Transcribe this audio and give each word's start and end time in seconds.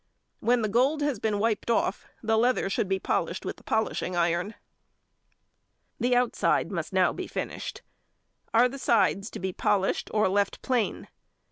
When 0.39 0.63
the 0.63 0.67
gold 0.67 1.03
has 1.03 1.19
been 1.19 1.37
wiped 1.37 1.69
off, 1.69 2.07
the 2.23 2.35
leather 2.35 2.71
should 2.71 2.89
be 2.89 2.97
polished 2.97 3.45
with 3.45 3.57
the 3.57 3.63
polishing 3.63 4.15
iron. 4.15 4.55
The 5.99 6.15
outside 6.15 6.71
must 6.71 6.91
now 6.91 7.13
be 7.13 7.27
finished. 7.27 7.83
Are 8.51 8.67
the 8.67 8.79
sides 8.79 9.29
to 9.29 9.39
be 9.39 9.53
polished, 9.53 10.09
or 10.11 10.27
left 10.27 10.63
plain? 10.63 11.07